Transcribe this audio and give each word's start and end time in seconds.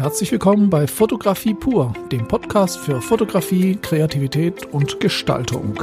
Herzlich 0.00 0.32
willkommen 0.32 0.70
bei 0.70 0.86
Fotografie 0.86 1.52
pur, 1.52 1.92
dem 2.10 2.26
Podcast 2.26 2.78
für 2.78 3.02
Fotografie, 3.02 3.76
Kreativität 3.76 4.64
und 4.72 4.98
Gestaltung. 4.98 5.78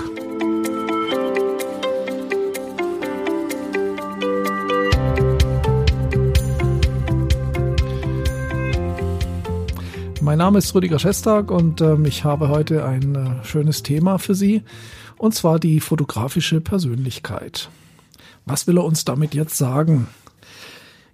Mein 10.19 10.39
Name 10.39 10.57
ist 10.57 10.73
Rüdiger 10.73 10.97
Schestag 10.97 11.51
und 11.51 11.81
ähm, 11.81 12.03
ich 12.05 12.23
habe 12.23 12.49
heute 12.49 12.85
ein 12.85 13.13
äh, 13.13 13.45
schönes 13.45 13.83
Thema 13.83 14.17
für 14.17 14.33
Sie, 14.33 14.63
und 15.19 15.35
zwar 15.35 15.59
die 15.59 15.79
fotografische 15.79 16.59
Persönlichkeit. 16.59 17.69
Was 18.47 18.65
will 18.65 18.79
er 18.79 18.83
uns 18.83 19.05
damit 19.05 19.35
jetzt 19.35 19.57
sagen? 19.57 20.07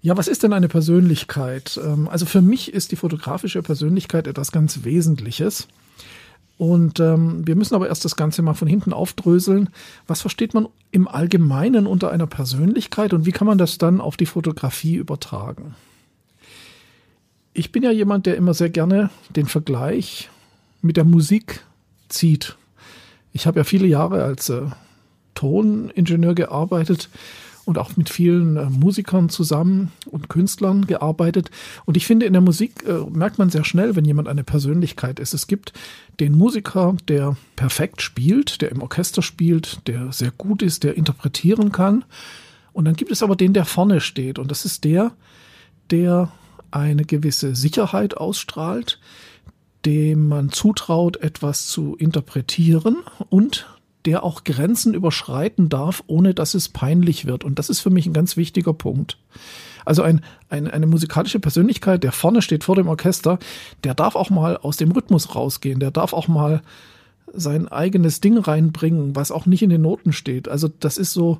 Ja, 0.03 0.17
was 0.17 0.27
ist 0.27 0.43
denn 0.43 0.51
eine 0.51 0.67
Persönlichkeit? 0.67 1.79
Ähm, 1.81 2.09
also 2.09 2.25
für 2.25 2.41
mich 2.41 2.73
ist 2.73 2.91
die 2.91 2.97
fotografische 2.97 3.63
Persönlichkeit 3.63 4.27
etwas 4.27 4.51
ganz 4.51 4.83
Wesentliches. 4.83 5.69
Und 6.57 6.99
ähm, 6.99 7.47
wir 7.47 7.55
müssen 7.55 7.73
aber 7.73 7.87
erst 7.87 8.03
das 8.03 8.17
Ganze 8.17 8.41
mal 8.41 8.53
von 8.53 8.67
hinten 8.67 8.91
aufdröseln. 8.91 9.69
Was 10.05 10.19
versteht 10.19 10.53
man 10.53 10.67
im 10.91 11.07
Allgemeinen 11.07 11.87
unter 11.87 12.11
einer 12.11 12.27
Persönlichkeit 12.27 13.13
und 13.13 13.25
wie 13.25 13.31
kann 13.31 13.47
man 13.47 13.57
das 13.57 13.77
dann 13.77 14.01
auf 14.01 14.17
die 14.17 14.25
Fotografie 14.25 14.95
übertragen? 14.95 15.73
Ich 17.53 17.71
bin 17.71 17.81
ja 17.81 17.91
jemand, 17.91 18.25
der 18.25 18.35
immer 18.35 18.53
sehr 18.53 18.69
gerne 18.69 19.09
den 19.37 19.45
Vergleich 19.45 20.29
mit 20.81 20.97
der 20.97 21.05
Musik 21.05 21.63
zieht. 22.09 22.57
Ich 23.31 23.47
habe 23.47 23.61
ja 23.61 23.63
viele 23.63 23.87
Jahre 23.87 24.25
als 24.25 24.49
äh, 24.49 24.63
Toningenieur 25.33 26.35
gearbeitet 26.35 27.09
und 27.65 27.77
auch 27.77 27.95
mit 27.95 28.09
vielen 28.09 28.57
äh, 28.57 28.65
Musikern 28.65 29.29
zusammen 29.29 29.91
und 30.05 30.29
Künstlern 30.29 30.85
gearbeitet. 30.85 31.49
Und 31.85 31.97
ich 31.97 32.05
finde, 32.05 32.25
in 32.25 32.33
der 32.33 32.41
Musik 32.41 32.83
äh, 32.87 32.99
merkt 33.09 33.37
man 33.37 33.49
sehr 33.49 33.63
schnell, 33.63 33.95
wenn 33.95 34.05
jemand 34.05 34.27
eine 34.27 34.43
Persönlichkeit 34.43 35.19
ist. 35.19 35.33
Es 35.33 35.47
gibt 35.47 35.73
den 36.19 36.37
Musiker, 36.37 36.95
der 37.07 37.37
perfekt 37.55 38.01
spielt, 38.01 38.61
der 38.61 38.71
im 38.71 38.81
Orchester 38.81 39.21
spielt, 39.21 39.87
der 39.87 40.11
sehr 40.11 40.31
gut 40.31 40.61
ist, 40.61 40.83
der 40.83 40.97
interpretieren 40.97 41.71
kann. 41.71 42.05
Und 42.73 42.85
dann 42.85 42.95
gibt 42.95 43.11
es 43.11 43.23
aber 43.23 43.35
den, 43.35 43.53
der 43.53 43.65
vorne 43.65 44.01
steht. 44.01 44.39
Und 44.39 44.51
das 44.51 44.65
ist 44.65 44.83
der, 44.83 45.11
der 45.91 46.31
eine 46.71 47.05
gewisse 47.05 47.55
Sicherheit 47.55 48.17
ausstrahlt, 48.17 48.99
dem 49.85 50.27
man 50.27 50.51
zutraut, 50.51 51.17
etwas 51.17 51.67
zu 51.67 51.95
interpretieren 51.95 52.97
und 53.29 53.67
der 54.05 54.23
auch 54.23 54.43
Grenzen 54.43 54.93
überschreiten 54.93 55.69
darf, 55.69 56.03
ohne 56.07 56.33
dass 56.33 56.53
es 56.53 56.69
peinlich 56.69 57.25
wird. 57.25 57.43
Und 57.43 57.59
das 57.59 57.69
ist 57.69 57.79
für 57.79 57.89
mich 57.89 58.05
ein 58.05 58.13
ganz 58.13 58.37
wichtiger 58.37 58.73
Punkt. 58.73 59.17
Also 59.85 60.01
ein, 60.01 60.21
ein, 60.49 60.69
eine 60.69 60.87
musikalische 60.87 61.39
Persönlichkeit, 61.39 62.03
der 62.03 62.11
vorne 62.11 62.41
steht 62.41 62.63
vor 62.63 62.75
dem 62.75 62.87
Orchester, 62.87 63.39
der 63.83 63.93
darf 63.93 64.15
auch 64.15 64.29
mal 64.29 64.57
aus 64.57 64.77
dem 64.77 64.91
Rhythmus 64.91 65.35
rausgehen, 65.35 65.79
der 65.79 65.91
darf 65.91 66.13
auch 66.13 66.27
mal 66.27 66.61
sein 67.33 67.67
eigenes 67.67 68.21
Ding 68.21 68.37
reinbringen, 68.37 69.15
was 69.15 69.31
auch 69.31 69.45
nicht 69.45 69.63
in 69.63 69.69
den 69.69 69.81
Noten 69.81 70.13
steht. 70.13 70.47
Also 70.47 70.69
das 70.79 70.97
ist 70.97 71.13
so, 71.13 71.39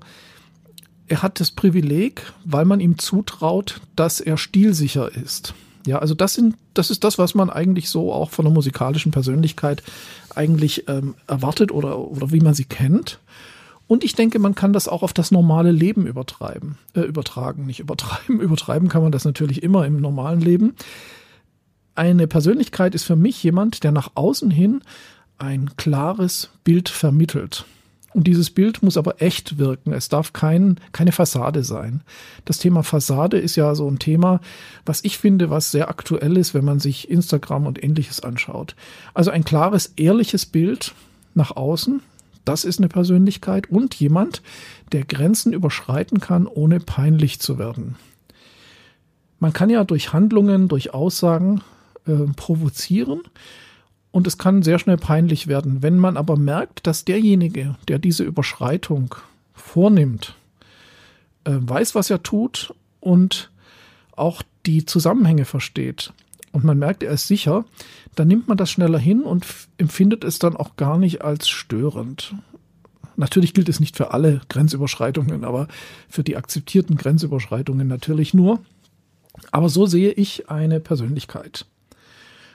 er 1.07 1.21
hat 1.21 1.39
das 1.39 1.51
Privileg, 1.51 2.33
weil 2.43 2.65
man 2.65 2.79
ihm 2.79 2.97
zutraut, 2.97 3.81
dass 3.95 4.19
er 4.19 4.37
stilsicher 4.37 5.13
ist. 5.15 5.53
Ja, 5.85 5.99
also 5.99 6.13
das 6.15 6.33
sind, 6.33 6.55
das 6.73 6.89
ist 6.89 7.03
das, 7.03 7.17
was 7.17 7.35
man 7.35 7.49
eigentlich 7.49 7.89
so 7.89 8.13
auch 8.13 8.31
von 8.31 8.45
einer 8.45 8.53
musikalischen 8.53 9.11
Persönlichkeit 9.11 9.83
eigentlich 10.33 10.87
ähm, 10.87 11.15
erwartet 11.27 11.71
oder, 11.71 11.99
oder 11.99 12.31
wie 12.31 12.39
man 12.39 12.53
sie 12.53 12.65
kennt. 12.65 13.19
Und 13.87 14.03
ich 14.03 14.15
denke, 14.15 14.39
man 14.39 14.55
kann 14.55 14.73
das 14.73 14.87
auch 14.87 15.03
auf 15.03 15.13
das 15.13 15.31
normale 15.31 15.71
Leben 15.71 16.07
übertreiben, 16.07 16.77
äh, 16.95 17.01
übertragen, 17.01 17.65
nicht 17.65 17.79
übertreiben. 17.79 18.39
Übertreiben 18.41 18.87
kann 18.87 19.03
man 19.03 19.11
das 19.11 19.25
natürlich 19.25 19.61
immer 19.61 19.85
im 19.85 19.99
normalen 19.99 20.39
Leben. 20.39 20.75
Eine 21.95 22.27
Persönlichkeit 22.27 22.95
ist 22.95 23.03
für 23.03 23.15
mich 23.15 23.43
jemand, 23.43 23.83
der 23.83 23.91
nach 23.91 24.11
außen 24.15 24.49
hin 24.49 24.81
ein 25.37 25.71
klares 25.75 26.49
Bild 26.63 26.89
vermittelt. 26.89 27.65
Und 28.13 28.27
dieses 28.27 28.51
Bild 28.51 28.83
muss 28.83 28.97
aber 28.97 29.21
echt 29.21 29.57
wirken. 29.57 29.91
Es 29.91 30.07
darf 30.07 30.33
kein, 30.33 30.79
keine 30.91 31.11
Fassade 31.11 31.63
sein. 31.63 32.01
Das 32.45 32.59
Thema 32.59 32.83
Fassade 32.83 33.37
ist 33.39 33.55
ja 33.55 33.73
so 33.75 33.89
ein 33.89 33.99
Thema, 33.99 34.39
was 34.85 35.03
ich 35.03 35.17
finde, 35.17 35.49
was 35.49 35.71
sehr 35.71 35.89
aktuell 35.89 36.37
ist, 36.37 36.53
wenn 36.53 36.65
man 36.65 36.79
sich 36.79 37.09
Instagram 37.09 37.65
und 37.65 37.83
ähnliches 37.83 38.19
anschaut. 38.21 38.75
Also 39.13 39.31
ein 39.31 39.43
klares, 39.43 39.93
ehrliches 39.97 40.45
Bild 40.45 40.93
nach 41.33 41.55
außen. 41.55 42.01
Das 42.45 42.65
ist 42.65 42.79
eine 42.79 42.89
Persönlichkeit 42.89 43.69
und 43.69 43.95
jemand, 43.95 44.41
der 44.91 45.05
Grenzen 45.05 45.53
überschreiten 45.53 46.19
kann, 46.19 46.45
ohne 46.45 46.79
peinlich 46.79 47.39
zu 47.39 47.57
werden. 47.57 47.95
Man 49.39 49.53
kann 49.53 49.69
ja 49.69 49.83
durch 49.83 50.13
Handlungen, 50.13 50.67
durch 50.67 50.93
Aussagen 50.93 51.61
äh, 52.05 52.13
provozieren 52.35 53.21
und 54.13 54.27
es 54.27 54.37
kann 54.37 54.61
sehr 54.61 54.77
schnell 54.77 54.97
peinlich 54.97 55.47
werden. 55.47 55.81
Wenn 55.81 55.97
man 55.97 56.17
aber 56.17 56.37
merkt, 56.37 56.85
dass 56.85 57.03
derjenige, 57.03 57.75
der 57.87 57.97
diese 57.97 58.23
Überschreitung 58.23 59.15
vornimmt, 59.55 60.35
äh, 61.45 61.55
weiß, 61.55 61.95
was 61.95 62.11
er 62.11 62.21
tut 62.21 62.75
und 62.99 63.49
auch 64.15 64.43
die 64.67 64.85
Zusammenhänge 64.85 65.45
versteht 65.45 66.13
und 66.51 66.63
man 66.63 66.77
merkt, 66.77 67.01
er 67.01 67.11
ist 67.11 67.27
sicher, 67.27 67.65
dann 68.13 68.27
nimmt 68.27 68.47
man 68.47 68.55
das 68.55 68.69
schneller 68.69 68.99
hin 68.99 69.23
und 69.23 69.47
empfindet 69.79 70.23
es 70.23 70.37
dann 70.37 70.55
auch 70.55 70.75
gar 70.75 70.99
nicht 70.99 71.23
als 71.23 71.49
störend. 71.49 72.35
Natürlich 73.15 73.55
gilt 73.55 73.67
es 73.67 73.79
nicht 73.79 73.97
für 73.97 74.11
alle 74.11 74.41
Grenzüberschreitungen, 74.47 75.43
aber 75.43 75.67
für 76.07 76.23
die 76.23 76.37
akzeptierten 76.37 76.97
Grenzüberschreitungen 76.97 77.87
natürlich 77.87 78.35
nur. 78.35 78.59
Aber 79.51 79.69
so 79.69 79.87
sehe 79.87 80.11
ich 80.11 80.51
eine 80.51 80.79
Persönlichkeit. 80.79 81.65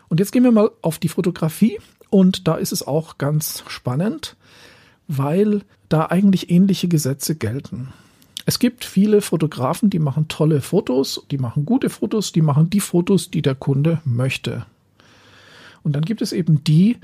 Und 0.08 0.20
jetzt 0.20 0.32
gehen 0.32 0.44
wir 0.44 0.52
mal 0.52 0.70
auf 0.82 0.98
die 0.98 1.08
Fotografie 1.08 1.78
und 2.10 2.48
da 2.48 2.56
ist 2.56 2.72
es 2.72 2.86
auch 2.86 3.18
ganz 3.18 3.64
spannend, 3.68 4.36
weil 5.06 5.62
da 5.88 6.06
eigentlich 6.06 6.50
ähnliche 6.50 6.88
Gesetze 6.88 7.34
gelten. 7.34 7.92
Es 8.46 8.58
gibt 8.58 8.84
viele 8.84 9.20
Fotografen, 9.20 9.90
die 9.90 9.98
machen 9.98 10.28
tolle 10.28 10.62
Fotos, 10.62 11.26
die 11.30 11.36
machen 11.36 11.66
gute 11.66 11.90
Fotos, 11.90 12.32
die 12.32 12.40
machen 12.40 12.70
die 12.70 12.80
Fotos, 12.80 13.30
die 13.30 13.42
der 13.42 13.54
Kunde 13.54 14.00
möchte. 14.04 14.64
Und 15.82 15.92
dann 15.92 16.02
gibt 16.02 16.22
es 16.22 16.32
eben 16.32 16.64
die, 16.64 16.96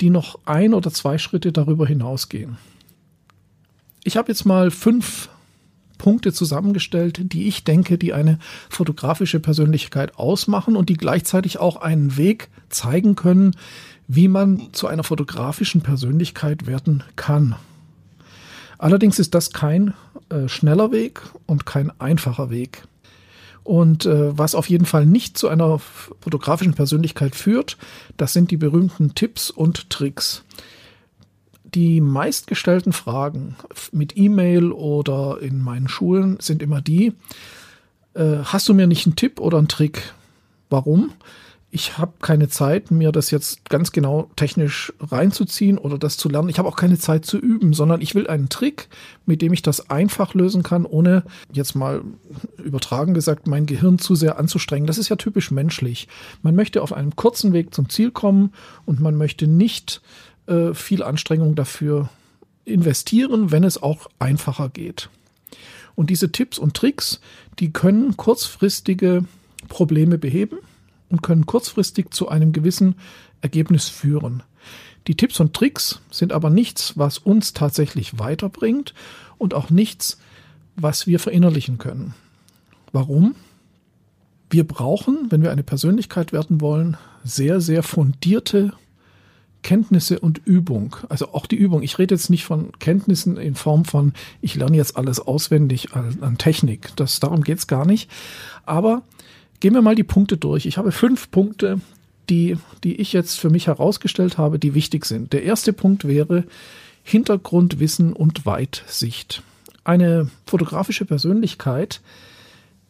die 0.00 0.10
noch 0.10 0.38
ein 0.46 0.72
oder 0.74 0.90
zwei 0.90 1.18
Schritte 1.18 1.52
darüber 1.52 1.86
hinausgehen. 1.86 2.56
Ich 4.04 4.16
habe 4.16 4.28
jetzt 4.28 4.46
mal 4.46 4.70
fünf 4.70 5.28
Punkte 5.98 6.32
zusammengestellt, 6.32 7.32
die 7.32 7.48
ich 7.48 7.64
denke, 7.64 7.98
die 7.98 8.12
eine 8.12 8.38
fotografische 8.70 9.40
Persönlichkeit 9.40 10.16
ausmachen 10.16 10.76
und 10.76 10.88
die 10.88 10.96
gleichzeitig 10.96 11.58
auch 11.58 11.76
einen 11.76 12.16
Weg 12.16 12.48
zeigen 12.70 13.16
können, 13.16 13.56
wie 14.06 14.28
man 14.28 14.68
zu 14.72 14.86
einer 14.86 15.04
fotografischen 15.04 15.82
Persönlichkeit 15.82 16.66
werden 16.66 17.04
kann. 17.16 17.56
Allerdings 18.78 19.18
ist 19.18 19.34
das 19.34 19.52
kein 19.52 19.92
äh, 20.30 20.48
schneller 20.48 20.92
Weg 20.92 21.20
und 21.46 21.66
kein 21.66 21.92
einfacher 22.00 22.48
Weg. 22.48 22.84
Und 23.64 24.06
äh, 24.06 24.38
was 24.38 24.54
auf 24.54 24.70
jeden 24.70 24.86
Fall 24.86 25.04
nicht 25.04 25.36
zu 25.36 25.48
einer 25.48 25.78
fotografischen 25.78 26.72
Persönlichkeit 26.72 27.34
führt, 27.34 27.76
das 28.16 28.32
sind 28.32 28.50
die 28.50 28.56
berühmten 28.56 29.14
Tipps 29.14 29.50
und 29.50 29.90
Tricks 29.90 30.42
die 31.74 32.00
meistgestellten 32.00 32.92
Fragen 32.92 33.56
mit 33.92 34.16
E-Mail 34.16 34.72
oder 34.72 35.38
in 35.40 35.62
meinen 35.62 35.88
Schulen 35.88 36.38
sind 36.40 36.62
immer 36.62 36.80
die, 36.80 37.12
äh, 38.14 38.38
hast 38.44 38.68
du 38.68 38.74
mir 38.74 38.86
nicht 38.86 39.06
einen 39.06 39.16
Tipp 39.16 39.40
oder 39.40 39.58
einen 39.58 39.68
Trick? 39.68 40.14
Warum? 40.70 41.12
Ich 41.70 41.98
habe 41.98 42.14
keine 42.22 42.48
Zeit, 42.48 42.90
mir 42.90 43.12
das 43.12 43.30
jetzt 43.30 43.68
ganz 43.68 43.92
genau 43.92 44.30
technisch 44.36 44.90
reinzuziehen 45.00 45.76
oder 45.76 45.98
das 45.98 46.16
zu 46.16 46.30
lernen. 46.30 46.48
Ich 46.48 46.58
habe 46.58 46.66
auch 46.66 46.76
keine 46.76 46.98
Zeit 46.98 47.26
zu 47.26 47.36
üben, 47.36 47.74
sondern 47.74 48.00
ich 48.00 48.14
will 48.14 48.26
einen 48.26 48.48
Trick, 48.48 48.88
mit 49.26 49.42
dem 49.42 49.52
ich 49.52 49.60
das 49.60 49.90
einfach 49.90 50.32
lösen 50.32 50.62
kann, 50.62 50.86
ohne 50.86 51.24
jetzt 51.52 51.74
mal 51.74 52.00
übertragen 52.56 53.12
gesagt, 53.12 53.46
mein 53.46 53.66
Gehirn 53.66 53.98
zu 53.98 54.14
sehr 54.14 54.38
anzustrengen. 54.38 54.86
Das 54.86 54.96
ist 54.96 55.10
ja 55.10 55.16
typisch 55.16 55.50
menschlich. 55.50 56.08
Man 56.40 56.54
möchte 56.54 56.82
auf 56.82 56.94
einem 56.94 57.16
kurzen 57.16 57.52
Weg 57.52 57.74
zum 57.74 57.90
Ziel 57.90 58.12
kommen 58.12 58.54
und 58.86 59.00
man 59.00 59.16
möchte 59.16 59.46
nicht 59.46 60.00
äh, 60.48 60.74
viel 60.74 61.02
Anstrengung 61.02 61.54
dafür 61.54 62.08
investieren, 62.64 63.50
wenn 63.50 63.64
es 63.64 63.82
auch 63.82 64.08
einfacher 64.18 64.68
geht. 64.68 65.08
Und 65.94 66.10
diese 66.10 66.30
Tipps 66.30 66.58
und 66.58 66.74
Tricks, 66.74 67.20
die 67.58 67.72
können 67.72 68.16
kurzfristige 68.16 69.24
Probleme 69.68 70.18
beheben 70.18 70.58
und 71.08 71.22
können 71.22 71.46
kurzfristig 71.46 72.10
zu 72.10 72.28
einem 72.28 72.52
gewissen 72.52 72.94
Ergebnis 73.40 73.88
führen. 73.88 74.42
Die 75.06 75.16
Tipps 75.16 75.40
und 75.40 75.54
Tricks 75.54 76.00
sind 76.10 76.32
aber 76.32 76.50
nichts, 76.50 76.96
was 76.96 77.18
uns 77.18 77.52
tatsächlich 77.52 78.18
weiterbringt 78.18 78.94
und 79.38 79.54
auch 79.54 79.70
nichts, 79.70 80.18
was 80.76 81.06
wir 81.06 81.18
verinnerlichen 81.18 81.78
können. 81.78 82.14
Warum? 82.92 83.34
Wir 84.50 84.66
brauchen, 84.66 85.26
wenn 85.30 85.42
wir 85.42 85.50
eine 85.50 85.62
Persönlichkeit 85.62 86.32
werden 86.32 86.60
wollen, 86.60 86.96
sehr, 87.24 87.60
sehr 87.60 87.82
fundierte 87.82 88.72
Kenntnisse 89.62 90.20
und 90.20 90.40
Übung, 90.44 90.96
also 91.08 91.32
auch 91.34 91.46
die 91.46 91.56
Übung. 91.56 91.82
Ich 91.82 91.98
rede 91.98 92.14
jetzt 92.14 92.30
nicht 92.30 92.44
von 92.44 92.72
Kenntnissen 92.78 93.36
in 93.36 93.54
Form 93.54 93.84
von, 93.84 94.12
ich 94.40 94.54
lerne 94.54 94.76
jetzt 94.76 94.96
alles 94.96 95.20
auswendig 95.20 95.94
an, 95.94 96.18
an 96.20 96.38
Technik. 96.38 96.90
Das, 96.96 97.20
darum 97.20 97.42
geht's 97.42 97.66
gar 97.66 97.86
nicht. 97.86 98.10
Aber 98.64 99.02
Gehen 99.60 99.74
wir 99.74 99.82
mal 99.82 99.96
die 99.96 100.04
Punkte 100.04 100.36
durch. 100.36 100.66
Ich 100.66 100.78
habe 100.78 100.92
fünf 100.92 101.30
Punkte, 101.30 101.80
die, 102.28 102.56
die 102.84 103.00
ich 103.00 103.12
jetzt 103.12 103.40
für 103.40 103.50
mich 103.50 103.66
herausgestellt 103.66 104.38
habe, 104.38 104.58
die 104.58 104.74
wichtig 104.74 105.04
sind. 105.04 105.32
Der 105.32 105.42
erste 105.42 105.72
Punkt 105.72 106.06
wäre 106.06 106.44
Hintergrundwissen 107.02 108.12
und 108.12 108.46
Weitsicht. 108.46 109.42
Eine 109.82 110.30
fotografische 110.46 111.06
Persönlichkeit, 111.06 112.00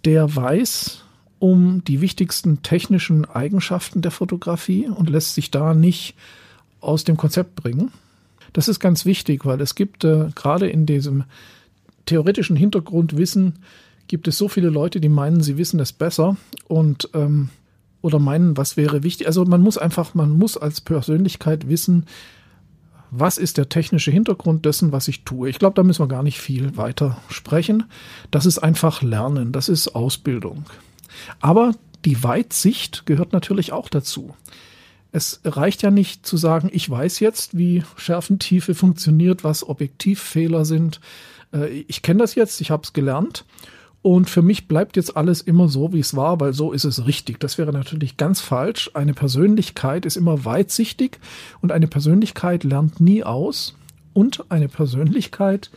der 0.04 0.34
weiß 0.34 1.04
um 1.38 1.84
die 1.84 2.00
wichtigsten 2.00 2.62
technischen 2.62 3.24
Eigenschaften 3.24 4.02
der 4.02 4.10
Fotografie 4.10 4.88
und 4.88 5.08
lässt 5.08 5.34
sich 5.34 5.50
da 5.50 5.72
nicht 5.72 6.16
aus 6.80 7.04
dem 7.04 7.16
Konzept 7.16 7.56
bringen. 7.56 7.90
Das 8.52 8.68
ist 8.68 8.80
ganz 8.80 9.04
wichtig, 9.04 9.44
weil 9.44 9.60
es 9.60 9.74
gibt 9.74 10.04
äh, 10.04 10.28
gerade 10.34 10.68
in 10.68 10.86
diesem 10.86 11.24
theoretischen 12.06 12.56
Hintergrundwissen 12.56 13.58
gibt 14.06 14.26
es 14.26 14.38
so 14.38 14.48
viele 14.48 14.70
Leute, 14.70 15.00
die 15.00 15.10
meinen, 15.10 15.42
sie 15.42 15.58
wissen 15.58 15.80
es 15.80 15.92
besser 15.92 16.36
und 16.66 17.10
ähm, 17.14 17.50
oder 18.00 18.18
meinen, 18.18 18.56
was 18.56 18.76
wäre 18.76 19.02
wichtig. 19.02 19.26
Also 19.26 19.44
man 19.44 19.60
muss 19.60 19.76
einfach, 19.76 20.14
man 20.14 20.30
muss 20.30 20.56
als 20.56 20.80
Persönlichkeit 20.80 21.68
wissen, 21.68 22.06
was 23.10 23.38
ist 23.38 23.58
der 23.58 23.68
technische 23.68 24.10
Hintergrund 24.10 24.64
dessen, 24.64 24.92
was 24.92 25.08
ich 25.08 25.24
tue. 25.24 25.48
Ich 25.48 25.58
glaube, 25.58 25.74
da 25.74 25.82
müssen 25.82 26.02
wir 26.02 26.08
gar 26.08 26.22
nicht 26.22 26.40
viel 26.40 26.76
weiter 26.76 27.18
sprechen. 27.28 27.84
Das 28.30 28.46
ist 28.46 28.58
einfach 28.58 29.02
Lernen, 29.02 29.52
das 29.52 29.68
ist 29.68 29.94
Ausbildung. 29.94 30.64
Aber 31.40 31.72
die 32.04 32.22
Weitsicht 32.22 33.06
gehört 33.06 33.32
natürlich 33.32 33.72
auch 33.72 33.88
dazu. 33.88 34.34
Es 35.10 35.40
reicht 35.44 35.82
ja 35.82 35.90
nicht 35.90 36.26
zu 36.26 36.36
sagen, 36.36 36.68
ich 36.72 36.88
weiß 36.88 37.20
jetzt, 37.20 37.56
wie 37.56 37.82
Schärfentiefe 37.96 38.74
funktioniert, 38.74 39.42
was 39.42 39.66
Objektivfehler 39.66 40.64
sind. 40.64 41.00
Äh, 41.52 41.84
ich 41.88 42.02
kenne 42.02 42.20
das 42.20 42.34
jetzt, 42.34 42.60
ich 42.60 42.70
habe 42.70 42.82
es 42.84 42.92
gelernt 42.92 43.44
und 44.02 44.30
für 44.30 44.42
mich 44.42 44.68
bleibt 44.68 44.96
jetzt 44.96 45.16
alles 45.16 45.40
immer 45.40 45.68
so, 45.68 45.92
wie 45.92 46.00
es 46.00 46.14
war, 46.14 46.40
weil 46.40 46.52
so 46.52 46.72
ist 46.72 46.84
es 46.84 47.06
richtig. 47.06 47.40
Das 47.40 47.58
wäre 47.58 47.72
natürlich 47.72 48.16
ganz 48.16 48.40
falsch. 48.40 48.90
Eine 48.94 49.12
Persönlichkeit 49.12 50.06
ist 50.06 50.16
immer 50.16 50.44
weitsichtig 50.44 51.18
und 51.60 51.72
eine 51.72 51.88
Persönlichkeit 51.88 52.64
lernt 52.64 53.00
nie 53.00 53.24
aus. 53.24 53.74
Und 54.12 54.50
eine 54.50 54.68
Persönlichkeit 54.68 55.70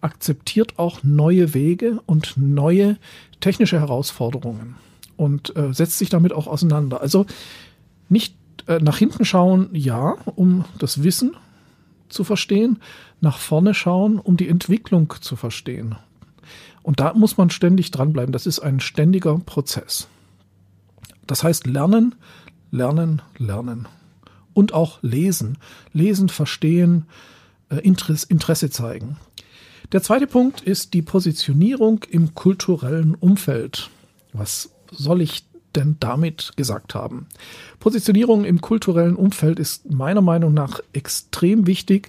akzeptiert 0.00 0.78
auch 0.78 1.02
neue 1.02 1.54
Wege 1.54 2.00
und 2.06 2.34
neue 2.36 2.96
technische 3.40 3.78
Herausforderungen 3.78 4.76
und 5.16 5.54
äh, 5.56 5.72
setzt 5.72 5.98
sich 5.98 6.08
damit 6.08 6.32
auch 6.32 6.46
auseinander. 6.46 7.00
Also 7.00 7.26
nicht 8.08 8.34
äh, 8.66 8.78
nach 8.78 8.98
hinten 8.98 9.24
schauen, 9.24 9.68
ja, 9.72 10.16
um 10.34 10.64
das 10.78 11.02
Wissen 11.02 11.36
zu 12.08 12.24
verstehen, 12.24 12.80
nach 13.20 13.38
vorne 13.38 13.74
schauen, 13.74 14.18
um 14.18 14.36
die 14.36 14.48
Entwicklung 14.48 15.12
zu 15.20 15.36
verstehen. 15.36 15.96
Und 16.82 17.00
da 17.00 17.14
muss 17.14 17.36
man 17.36 17.50
ständig 17.50 17.90
dranbleiben. 17.90 18.32
Das 18.32 18.46
ist 18.46 18.60
ein 18.60 18.80
ständiger 18.80 19.36
Prozess. 19.38 20.08
Das 21.26 21.42
heißt 21.42 21.66
lernen, 21.66 22.14
lernen, 22.70 23.22
lernen. 23.38 23.88
Und 24.54 24.72
auch 24.72 25.02
lesen. 25.02 25.58
Lesen, 25.92 26.28
verstehen, 26.28 27.06
äh, 27.70 27.78
Interesse 27.78 28.70
zeigen. 28.70 29.16
Der 29.92 30.02
zweite 30.02 30.26
Punkt 30.26 30.62
ist 30.62 30.94
die 30.94 31.02
Positionierung 31.02 32.04
im 32.10 32.34
kulturellen 32.34 33.14
Umfeld. 33.14 33.90
Was 34.32 34.70
soll 34.90 35.20
ich 35.20 35.45
denn 35.76 35.96
damit 36.00 36.52
gesagt 36.56 36.94
haben? 36.94 37.26
Positionierung 37.78 38.44
im 38.44 38.60
kulturellen 38.60 39.16
Umfeld 39.16 39.58
ist 39.58 39.90
meiner 39.90 40.22
Meinung 40.22 40.54
nach 40.54 40.80
extrem 40.92 41.66
wichtig, 41.66 42.08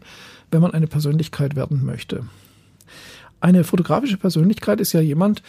wenn 0.49 0.61
man 0.61 0.71
eine 0.71 0.87
Persönlichkeit 0.87 1.55
werden 1.55 1.85
möchte 1.85 2.23
eine 3.39 3.63
fotografische 3.63 4.17
Persönlichkeit 4.17 4.81
ist 4.81 4.93
ja 4.93 5.01
jemand, 5.01 5.43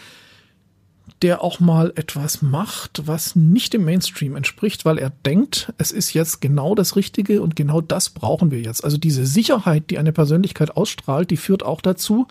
der 1.21 1.43
auch 1.43 1.59
mal 1.59 1.91
etwas 1.95 2.41
macht, 2.41 3.07
was 3.07 3.35
nicht 3.35 3.73
dem 3.73 3.83
Mainstream 3.83 4.35
entspricht, 4.35 4.85
weil 4.85 4.97
er 4.97 5.09
denkt, 5.09 5.73
es 5.77 5.91
ist 5.91 6.13
jetzt 6.13 6.39
genau 6.39 6.75
das 6.75 6.95
Richtige 6.95 7.41
und 7.41 7.55
genau 7.55 7.81
das 7.81 8.09
brauchen 8.09 8.51
wir 8.51 8.61
jetzt. 8.61 8.83
Also 8.83 8.97
diese 8.97 9.25
Sicherheit, 9.25 9.89
die 9.89 9.97
eine 9.97 10.13
Persönlichkeit 10.13 10.77
ausstrahlt, 10.77 11.29
die 11.31 11.37
führt 11.37 11.63
auch 11.63 11.81
dazu, 11.81 12.27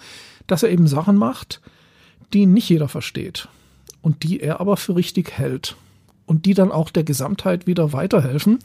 dass 0.47 0.63
er 0.63 0.71
eben 0.71 0.87
Sachen 0.87 1.17
macht, 1.17 1.61
die 2.33 2.47
nicht 2.47 2.69
jeder 2.69 2.89
versteht 2.89 3.49
und 4.03 4.23
die 4.23 4.41
er 4.41 4.61
aber 4.61 4.77
für 4.77 4.97
richtig 4.97 5.33
hält 5.33 5.77
und 6.27 6.47
die 6.47 6.55
dann 6.55 6.71
auch 6.71 6.91
der 6.91 7.05
Gesamtheit 7.05 7.67
wieder 7.67 7.93
weiterhelfen. 7.93 8.59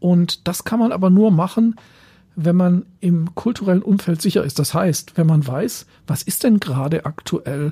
Und 0.00 0.46
das 0.48 0.64
kann 0.64 0.80
man 0.80 0.92
aber 0.92 1.10
nur 1.10 1.30
machen, 1.30 1.76
wenn 2.34 2.56
man 2.56 2.86
im 3.00 3.34
kulturellen 3.34 3.82
Umfeld 3.82 4.20
sicher 4.22 4.44
ist. 4.44 4.58
Das 4.58 4.74
heißt, 4.74 5.16
wenn 5.16 5.26
man 5.26 5.46
weiß, 5.46 5.86
was 6.06 6.22
ist 6.22 6.44
denn 6.44 6.60
gerade 6.60 7.06
aktuell, 7.06 7.70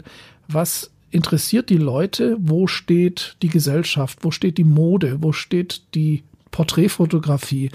was 0.49 0.91
interessiert 1.11 1.71
die 1.71 1.77
Leute, 1.77 2.37
wo 2.38 2.67
steht 2.67 3.37
die 3.43 3.49
Gesellschaft, 3.49 4.19
wo 4.23 4.31
steht 4.31 4.59
die 4.59 4.65
Mode, 4.65 5.19
wo 5.23 5.33
steht 5.33 5.83
die 5.94 6.23
Porträtfotografie, 6.50 7.71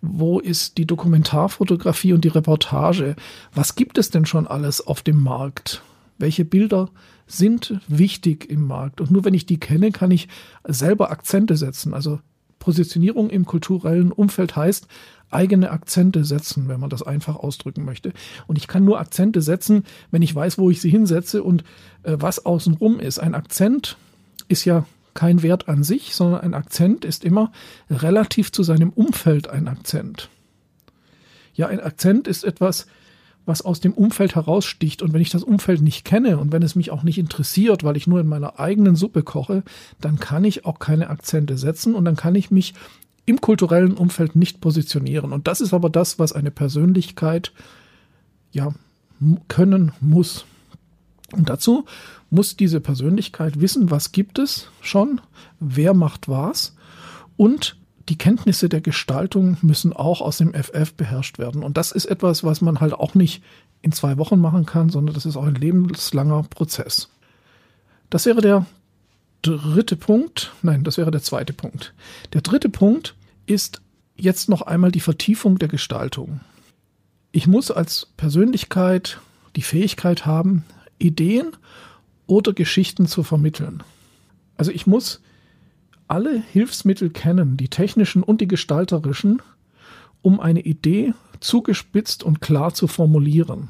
wo 0.00 0.38
ist 0.38 0.78
die 0.78 0.86
Dokumentarfotografie 0.86 2.12
und 2.12 2.24
die 2.24 2.28
Reportage, 2.28 3.16
was 3.52 3.74
gibt 3.74 3.98
es 3.98 4.10
denn 4.10 4.26
schon 4.26 4.46
alles 4.46 4.86
auf 4.86 5.02
dem 5.02 5.20
Markt, 5.22 5.82
welche 6.18 6.44
Bilder 6.44 6.90
sind 7.26 7.80
wichtig 7.88 8.50
im 8.50 8.66
Markt. 8.66 9.00
Und 9.00 9.10
nur 9.10 9.24
wenn 9.24 9.34
ich 9.34 9.46
die 9.46 9.60
kenne, 9.60 9.92
kann 9.92 10.10
ich 10.10 10.28
selber 10.64 11.10
Akzente 11.10 11.56
setzen. 11.56 11.94
Also 11.94 12.20
Positionierung 12.58 13.30
im 13.30 13.46
kulturellen 13.46 14.12
Umfeld 14.12 14.56
heißt, 14.56 14.86
eigene 15.30 15.70
Akzente 15.70 16.24
setzen, 16.24 16.68
wenn 16.68 16.80
man 16.80 16.90
das 16.90 17.02
einfach 17.02 17.36
ausdrücken 17.36 17.84
möchte. 17.84 18.12
Und 18.46 18.56
ich 18.56 18.66
kann 18.66 18.84
nur 18.84 18.98
Akzente 18.98 19.42
setzen, 19.42 19.84
wenn 20.10 20.22
ich 20.22 20.34
weiß, 20.34 20.58
wo 20.58 20.70
ich 20.70 20.80
sie 20.80 20.90
hinsetze 20.90 21.42
und 21.42 21.64
äh, 22.02 22.16
was 22.18 22.44
außenrum 22.46 22.98
ist. 22.98 23.18
Ein 23.18 23.34
Akzent 23.34 23.96
ist 24.48 24.64
ja 24.64 24.86
kein 25.14 25.42
Wert 25.42 25.68
an 25.68 25.82
sich, 25.82 26.14
sondern 26.14 26.40
ein 26.40 26.54
Akzent 26.54 27.04
ist 27.04 27.24
immer 27.24 27.52
relativ 27.90 28.52
zu 28.52 28.62
seinem 28.62 28.90
Umfeld 28.90 29.48
ein 29.48 29.68
Akzent. 29.68 30.28
Ja, 31.54 31.66
ein 31.66 31.80
Akzent 31.80 32.28
ist 32.28 32.44
etwas, 32.44 32.86
was 33.48 33.62
aus 33.62 33.80
dem 33.80 33.92
Umfeld 33.92 34.34
heraussticht. 34.34 35.02
Und 35.02 35.12
wenn 35.12 35.22
ich 35.22 35.30
das 35.30 35.42
Umfeld 35.42 35.80
nicht 35.80 36.04
kenne 36.04 36.38
und 36.38 36.52
wenn 36.52 36.62
es 36.62 36.76
mich 36.76 36.90
auch 36.90 37.02
nicht 37.02 37.18
interessiert, 37.18 37.82
weil 37.82 37.96
ich 37.96 38.06
nur 38.06 38.20
in 38.20 38.28
meiner 38.28 38.60
eigenen 38.60 38.94
Suppe 38.94 39.22
koche, 39.22 39.62
dann 40.00 40.18
kann 40.18 40.44
ich 40.44 40.66
auch 40.66 40.78
keine 40.78 41.10
Akzente 41.10 41.56
setzen 41.56 41.94
und 41.94 42.04
dann 42.04 42.16
kann 42.16 42.34
ich 42.34 42.50
mich 42.50 42.74
im 43.24 43.40
kulturellen 43.40 43.94
Umfeld 43.94 44.36
nicht 44.36 44.60
positionieren. 44.60 45.32
Und 45.32 45.48
das 45.48 45.60
ist 45.60 45.74
aber 45.74 45.90
das, 45.90 46.18
was 46.18 46.32
eine 46.32 46.50
Persönlichkeit 46.50 47.52
ja 48.52 48.72
können 49.48 49.92
muss. 50.00 50.44
Und 51.32 51.48
dazu 51.48 51.84
muss 52.30 52.56
diese 52.56 52.80
Persönlichkeit 52.80 53.60
wissen, 53.60 53.90
was 53.90 54.12
gibt 54.12 54.38
es 54.38 54.70
schon, 54.80 55.20
wer 55.58 55.94
macht 55.94 56.28
was 56.28 56.76
und 57.36 57.77
die 58.08 58.18
Kenntnisse 58.18 58.68
der 58.68 58.80
Gestaltung 58.80 59.58
müssen 59.62 59.92
auch 59.92 60.20
aus 60.20 60.38
dem 60.38 60.54
FF 60.54 60.94
beherrscht 60.94 61.38
werden. 61.38 61.62
Und 61.62 61.76
das 61.76 61.92
ist 61.92 62.06
etwas, 62.06 62.42
was 62.42 62.60
man 62.60 62.80
halt 62.80 62.94
auch 62.94 63.14
nicht 63.14 63.42
in 63.82 63.92
zwei 63.92 64.16
Wochen 64.18 64.40
machen 64.40 64.66
kann, 64.66 64.88
sondern 64.88 65.14
das 65.14 65.26
ist 65.26 65.36
auch 65.36 65.44
ein 65.44 65.54
lebenslanger 65.54 66.42
Prozess. 66.44 67.08
Das 68.10 68.26
wäre 68.26 68.40
der 68.40 68.66
dritte 69.42 69.96
Punkt. 69.96 70.52
Nein, 70.62 70.84
das 70.84 70.96
wäre 70.96 71.10
der 71.10 71.22
zweite 71.22 71.52
Punkt. 71.52 71.94
Der 72.32 72.40
dritte 72.40 72.68
Punkt 72.68 73.14
ist 73.46 73.82
jetzt 74.16 74.48
noch 74.48 74.62
einmal 74.62 74.90
die 74.90 75.00
Vertiefung 75.00 75.58
der 75.58 75.68
Gestaltung. 75.68 76.40
Ich 77.30 77.46
muss 77.46 77.70
als 77.70 78.08
Persönlichkeit 78.16 79.20
die 79.54 79.62
Fähigkeit 79.62 80.26
haben, 80.26 80.64
Ideen 80.98 81.52
oder 82.26 82.52
Geschichten 82.52 83.06
zu 83.06 83.22
vermitteln. 83.22 83.82
Also 84.56 84.72
ich 84.72 84.86
muss 84.86 85.20
alle 86.08 86.42
Hilfsmittel 86.52 87.10
kennen, 87.10 87.56
die 87.56 87.68
technischen 87.68 88.22
und 88.22 88.40
die 88.40 88.48
gestalterischen, 88.48 89.42
um 90.22 90.40
eine 90.40 90.60
Idee 90.60 91.14
zugespitzt 91.40 92.24
und 92.24 92.40
klar 92.40 92.74
zu 92.74 92.86
formulieren. 92.86 93.68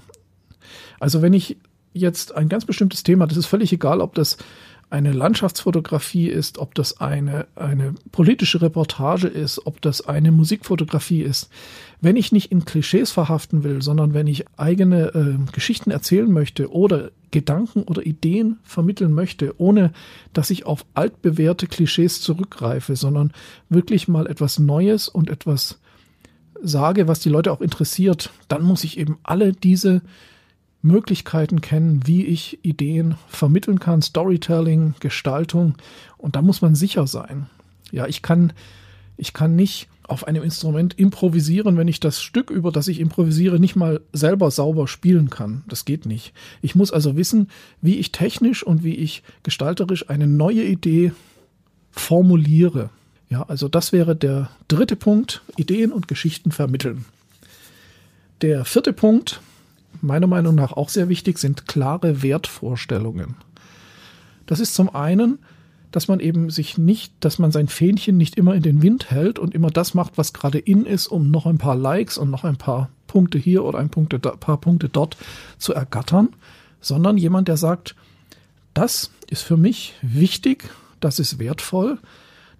Also 1.00 1.22
wenn 1.22 1.32
ich 1.32 1.58
jetzt 1.92 2.34
ein 2.34 2.48
ganz 2.48 2.64
bestimmtes 2.64 3.02
Thema, 3.02 3.26
das 3.26 3.36
ist 3.36 3.46
völlig 3.46 3.72
egal, 3.72 4.00
ob 4.00 4.14
das 4.14 4.38
eine 4.90 5.12
Landschaftsfotografie 5.12 6.28
ist, 6.28 6.58
ob 6.58 6.74
das 6.74 7.00
eine, 7.00 7.46
eine 7.56 7.94
politische 8.10 8.62
Reportage 8.62 9.28
ist, 9.28 9.66
ob 9.66 9.82
das 9.82 10.06
eine 10.06 10.32
Musikfotografie 10.32 11.22
ist. 11.22 11.50
Wenn 12.00 12.16
ich 12.16 12.32
nicht 12.32 12.50
in 12.50 12.64
Klischees 12.64 13.10
verhaften 13.10 13.64
will, 13.64 13.82
sondern 13.82 14.14
wenn 14.14 14.26
ich 14.26 14.46
eigene 14.56 15.08
äh, 15.14 15.52
Geschichten 15.52 15.90
erzählen 15.90 16.30
möchte 16.30 16.72
oder 16.72 17.10
Gedanken 17.30 17.82
oder 17.82 18.06
Ideen 18.06 18.58
vermitteln 18.62 19.12
möchte, 19.12 19.54
ohne 19.60 19.92
dass 20.32 20.48
ich 20.48 20.64
auf 20.64 20.86
altbewährte 20.94 21.66
Klischees 21.66 22.22
zurückgreife, 22.22 22.96
sondern 22.96 23.32
wirklich 23.68 24.08
mal 24.08 24.26
etwas 24.26 24.58
Neues 24.58 25.08
und 25.08 25.28
etwas 25.28 25.80
sage, 26.62 27.08
was 27.08 27.20
die 27.20 27.28
Leute 27.28 27.52
auch 27.52 27.60
interessiert, 27.60 28.30
dann 28.48 28.62
muss 28.62 28.84
ich 28.84 28.98
eben 28.98 29.18
alle 29.22 29.52
diese 29.52 30.00
Möglichkeiten 30.82 31.60
kennen, 31.60 32.06
wie 32.06 32.24
ich 32.24 32.58
Ideen 32.62 33.16
vermitteln 33.28 33.80
kann, 33.80 34.02
Storytelling, 34.02 34.94
Gestaltung. 35.00 35.74
Und 36.16 36.36
da 36.36 36.42
muss 36.42 36.62
man 36.62 36.74
sicher 36.74 37.06
sein. 37.06 37.46
Ja, 37.90 38.06
ich 38.06 38.22
kann, 38.22 38.52
ich 39.16 39.32
kann 39.32 39.56
nicht 39.56 39.88
auf 40.08 40.26
einem 40.26 40.42
Instrument 40.42 40.98
improvisieren, 40.98 41.76
wenn 41.76 41.86
ich 41.86 42.00
das 42.00 42.22
Stück, 42.22 42.50
über 42.50 42.72
das 42.72 42.88
ich 42.88 42.98
improvisiere, 42.98 43.60
nicht 43.60 43.76
mal 43.76 44.00
selber 44.12 44.50
sauber 44.50 44.88
spielen 44.88 45.28
kann. 45.28 45.64
Das 45.68 45.84
geht 45.84 46.06
nicht. 46.06 46.32
Ich 46.62 46.74
muss 46.74 46.90
also 46.90 47.16
wissen, 47.16 47.48
wie 47.82 47.96
ich 47.96 48.10
technisch 48.10 48.62
und 48.62 48.82
wie 48.82 48.94
ich 48.94 49.22
gestalterisch 49.42 50.08
eine 50.08 50.26
neue 50.26 50.64
Idee 50.64 51.12
formuliere. 51.90 52.88
Ja, 53.28 53.42
also 53.42 53.68
das 53.68 53.92
wäre 53.92 54.16
der 54.16 54.50
dritte 54.68 54.96
Punkt, 54.96 55.42
Ideen 55.56 55.92
und 55.92 56.08
Geschichten 56.08 56.52
vermitteln. 56.52 57.04
Der 58.40 58.64
vierte 58.64 58.94
Punkt, 58.94 59.42
meiner 60.00 60.26
Meinung 60.26 60.54
nach 60.54 60.72
auch 60.72 60.88
sehr 60.88 61.08
wichtig, 61.08 61.38
sind 61.38 61.66
klare 61.66 62.22
Wertvorstellungen. 62.22 63.36
Das 64.46 64.60
ist 64.60 64.74
zum 64.74 64.94
einen, 64.94 65.38
dass 65.90 66.08
man 66.08 66.20
eben 66.20 66.50
sich 66.50 66.76
nicht, 66.78 67.12
dass 67.20 67.38
man 67.38 67.50
sein 67.50 67.68
Fähnchen 67.68 68.16
nicht 68.16 68.36
immer 68.36 68.54
in 68.54 68.62
den 68.62 68.82
Wind 68.82 69.10
hält 69.10 69.38
und 69.38 69.54
immer 69.54 69.70
das 69.70 69.94
macht, 69.94 70.18
was 70.18 70.32
gerade 70.32 70.58
in 70.58 70.84
ist, 70.84 71.06
um 71.06 71.30
noch 71.30 71.46
ein 71.46 71.58
paar 71.58 71.76
Likes 71.76 72.18
und 72.18 72.30
noch 72.30 72.44
ein 72.44 72.56
paar 72.56 72.90
Punkte 73.06 73.38
hier 73.38 73.64
oder 73.64 73.78
ein 73.78 73.88
Punkte, 73.88 74.18
paar 74.18 74.60
Punkte 74.60 74.88
dort 74.88 75.16
zu 75.56 75.72
ergattern, 75.72 76.28
sondern 76.80 77.16
jemand, 77.16 77.48
der 77.48 77.56
sagt, 77.56 77.94
das 78.74 79.10
ist 79.28 79.42
für 79.42 79.56
mich 79.56 79.94
wichtig, 80.02 80.70
das 81.00 81.18
ist 81.18 81.38
wertvoll, 81.38 81.98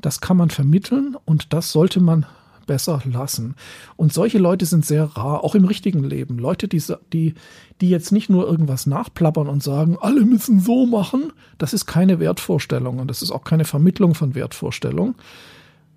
das 0.01 0.21
kann 0.21 0.37
man 0.37 0.51
vermitteln 0.51 1.17
und 1.25 1.53
das 1.53 1.73
sollte 1.73 2.01
man 2.01 2.27
besser 2.69 3.03
lassen. 3.05 3.57
Und 3.97 4.13
solche 4.13 4.39
Leute 4.39 4.65
sind 4.65 4.87
sehr 4.87 5.03
rar, 5.03 5.43
auch 5.43 5.57
im 5.57 5.65
richtigen 5.65 6.05
Leben. 6.05 6.39
Leute, 6.39 6.69
die, 6.69 6.81
die, 7.13 7.35
die 7.81 7.89
jetzt 7.91 8.13
nicht 8.13 8.31
nur 8.31 8.47
irgendwas 8.47 8.87
nachplappern 8.87 9.49
und 9.49 9.65
sagen, 9.65 9.99
alle 10.01 10.25
müssen 10.25 10.61
so 10.61 10.87
machen, 10.87 11.33
das 11.59 11.73
ist 11.73 11.87
keine 11.87 12.21
Wertvorstellung 12.21 13.01
und 13.01 13.09
das 13.09 13.23
ist 13.23 13.33
auch 13.33 13.43
keine 13.43 13.65
Vermittlung 13.65 14.15
von 14.15 14.37
Wertvorstellung. 14.37 15.17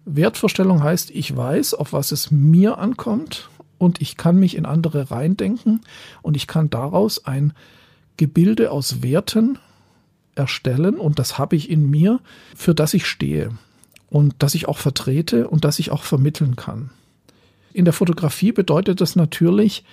Wertvorstellung 0.06 0.82
heißt, 0.82 1.12
ich 1.12 1.38
weiß, 1.38 1.76
auf 1.76 1.94
was 1.94 2.12
es 2.12 2.32
mir 2.32 2.80
ankommt 2.80 3.50
und 3.78 4.02
ich 4.02 4.18
kann 4.18 4.40
mich 4.40 4.58
in 4.58 4.66
andere 4.66 5.12
reindenken 5.12 5.82
und 6.24 6.36
ich 6.36 6.48
kann 6.48 6.72
daraus 6.72 7.28
ein 7.28 7.54
Gebilde 8.18 8.72
aus 8.72 9.04
Werten 9.04 9.60
erstellen 10.34 10.96
und 10.96 11.20
das 11.20 11.38
habe 11.38 11.56
ich 11.56 11.70
in 11.70 11.90
mir, 11.90 12.20
für 12.56 12.74
das 12.74 12.96
ich 12.96 13.06
stehe 13.06 13.52
und 14.12 14.36
das 14.40 14.54
ich 14.54 14.68
auch 14.68 14.78
vertrete 14.78 15.48
und 15.48 15.66
das 15.66 15.80
ich 15.80 15.90
auch 15.90 16.04
vermitteln 16.04 16.56
kann. 16.56 16.92
In 17.74 17.86
der 17.86 17.94
Fotografie 17.94 18.52
bedeutet 18.52 19.00
das 19.00 19.16
natürlich, 19.16 19.86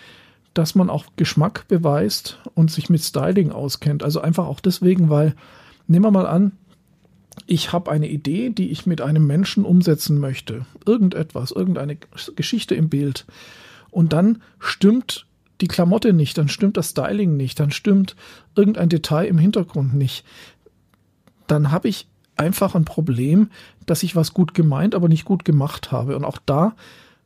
dass 0.54 0.74
man 0.74 0.90
auch 0.90 1.06
Geschmack 1.14 1.66
beweist 1.68 2.38
und 2.54 2.70
sich 2.70 2.90
mit 2.90 3.00
Styling 3.00 3.52
auskennt. 3.52 4.02
Also 4.02 4.20
einfach 4.20 4.46
auch 4.46 4.58
deswegen, 4.58 5.08
weil, 5.08 5.34
nehmen 5.86 6.04
wir 6.04 6.10
mal 6.10 6.26
an, 6.26 6.52
ich 7.46 7.72
habe 7.72 7.92
eine 7.92 8.08
Idee, 8.08 8.50
die 8.50 8.70
ich 8.70 8.86
mit 8.86 9.00
einem 9.00 9.24
Menschen 9.24 9.64
umsetzen 9.64 10.18
möchte. 10.18 10.66
Irgendetwas, 10.84 11.52
irgendeine 11.52 11.96
Geschichte 12.34 12.74
im 12.74 12.88
Bild. 12.88 13.24
Und 13.90 14.12
dann 14.12 14.42
stimmt 14.58 15.26
die 15.60 15.68
Klamotte 15.68 16.12
nicht, 16.12 16.36
dann 16.38 16.48
stimmt 16.48 16.76
das 16.76 16.90
Styling 16.90 17.36
nicht, 17.36 17.60
dann 17.60 17.70
stimmt 17.70 18.16
irgendein 18.56 18.88
Detail 18.88 19.26
im 19.26 19.38
Hintergrund 19.38 19.94
nicht. 19.94 20.24
Dann 21.46 21.70
habe 21.70 21.88
ich 21.88 22.08
einfach 22.38 22.74
ein 22.74 22.84
Problem, 22.84 23.50
dass 23.86 24.02
ich 24.02 24.16
was 24.16 24.34
gut 24.34 24.54
gemeint, 24.54 24.94
aber 24.94 25.08
nicht 25.08 25.24
gut 25.24 25.44
gemacht 25.44 25.92
habe. 25.92 26.16
Und 26.16 26.24
auch 26.24 26.38
da 26.44 26.74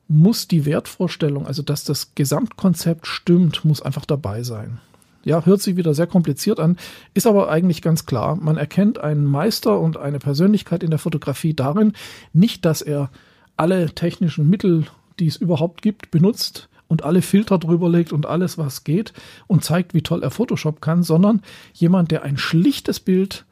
muss 0.09 0.49
die 0.49 0.65
Wertvorstellung, 0.67 1.47
also 1.47 1.63
dass 1.63 1.85
das 1.85 2.15
Gesamtkonzept 2.15 3.07
stimmt, 3.07 3.65
muss 3.65 3.83
einfach 3.83 4.05
dabei 4.05 4.43
sein. 4.43 4.79
Ja, 5.25 5.45
hört 5.47 5.63
sich 5.63 5.77
wieder 5.77 5.95
sehr 5.95 6.09
kompliziert 6.09 6.59
an, 6.59 6.77
ist 7.15 7.27
aber 7.27 7.49
eigentlich 7.49 7.81
ganz 7.81 8.07
klar. 8.07 8.37
Man 8.37 8.57
erkennt 8.57 8.99
einen 8.99 9.25
Meister 9.25 9.79
und 9.79 9.97
eine 9.97 10.19
Persönlichkeit 10.19 10.83
in 10.83 10.91
der 10.91 10.99
Fotografie 10.99 11.55
darin, 11.55 11.93
nicht, 12.33 12.65
dass 12.65 12.83
er 12.83 13.11
alle 13.57 13.95
technischen 13.95 14.51
Mittel, 14.51 14.87
die 15.21 15.29
es 15.29 15.37
überhaupt 15.37 15.83
gibt, 15.83 16.11
benutzt 16.11 16.69
und 16.89 17.05
alle 17.05 17.23
Filter 17.23 17.59
drüber 17.59 17.89
legt 17.89 18.13
und 18.13 18.27
alles, 18.27 18.59
was 18.59 18.83
geht 18.83 19.13
und 19.47 19.65
zeigt, 19.65 19.95
wie 19.95 20.03
toll 20.03 20.23
er 20.23 20.31
Photoshop 20.31 20.81
kann, 20.81 21.05
sondern 21.05 21.43
jemand, 21.73 22.11
der 22.11 22.23
ein 22.23 22.37
schlichtes 22.37 22.99
Bild 22.99 23.47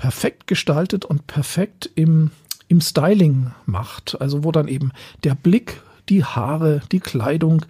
perfekt 0.00 0.46
gestaltet 0.46 1.04
und 1.04 1.26
perfekt 1.26 1.90
im, 1.94 2.30
im 2.68 2.80
Styling 2.80 3.50
macht. 3.66 4.18
Also 4.18 4.44
wo 4.44 4.50
dann 4.50 4.66
eben 4.66 4.92
der 5.24 5.34
Blick, 5.34 5.82
die 6.08 6.24
Haare, 6.24 6.80
die 6.90 7.00
Kleidung, 7.00 7.66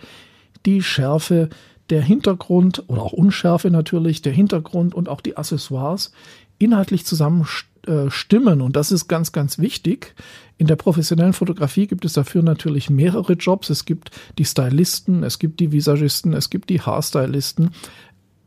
die 0.64 0.80
Schärfe, 0.80 1.50
der 1.90 2.02
Hintergrund 2.02 2.84
oder 2.86 3.02
auch 3.02 3.12
Unschärfe 3.12 3.72
natürlich, 3.72 4.22
der 4.22 4.32
Hintergrund 4.32 4.94
und 4.94 5.08
auch 5.08 5.20
die 5.20 5.36
Accessoires 5.36 6.12
inhaltlich 6.58 7.04
zusammen 7.04 7.48
äh, 7.88 8.10
stimmen. 8.10 8.60
Und 8.60 8.76
das 8.76 8.92
ist 8.92 9.08
ganz, 9.08 9.32
ganz 9.32 9.58
wichtig. 9.58 10.14
In 10.56 10.68
der 10.68 10.76
professionellen 10.76 11.32
Fotografie 11.32 11.88
gibt 11.88 12.04
es 12.04 12.12
dafür 12.12 12.44
natürlich 12.44 12.90
mehrere 12.90 13.32
Jobs. 13.32 13.70
Es 13.70 13.86
gibt 13.86 14.12
die 14.38 14.44
Stylisten, 14.44 15.24
es 15.24 15.40
gibt 15.40 15.58
die 15.58 15.72
Visagisten, 15.72 16.32
es 16.32 16.48
gibt 16.48 16.70
die 16.70 16.80
Haarstylisten. 16.80 17.70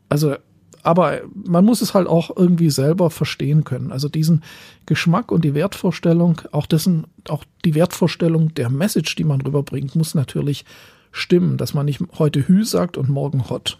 Also 0.08 0.36
aber 0.84 1.22
man 1.32 1.64
muss 1.64 1.80
es 1.80 1.94
halt 1.94 2.06
auch 2.06 2.36
irgendwie 2.36 2.70
selber 2.70 3.10
verstehen 3.10 3.64
können. 3.64 3.90
Also 3.90 4.08
diesen 4.08 4.42
Geschmack 4.86 5.32
und 5.32 5.44
die 5.44 5.54
Wertvorstellung, 5.54 6.42
auch 6.52 6.66
dessen, 6.66 7.06
auch 7.28 7.42
die 7.64 7.74
Wertvorstellung 7.74 8.54
der 8.54 8.68
Message, 8.68 9.16
die 9.16 9.24
man 9.24 9.40
rüberbringt, 9.40 9.96
muss 9.96 10.14
natürlich 10.14 10.66
stimmen, 11.10 11.56
dass 11.56 11.72
man 11.72 11.86
nicht 11.86 12.00
heute 12.18 12.46
Hü 12.46 12.64
sagt 12.64 12.98
und 12.98 13.08
morgen 13.08 13.48
Hot. 13.48 13.78